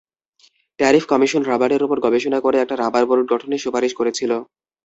[0.79, 4.31] Tariff commission রাবারের ওপর গবেষণা করে একটা রাবার বোর্ড গঠনের সুপারিশ করেছিল।